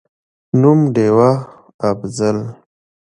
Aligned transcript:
نوم: 0.61 0.79
ډېوه«افضل» 0.95 2.37